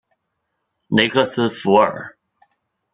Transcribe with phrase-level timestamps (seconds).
[0.87, 2.17] 雷克斯弗尔。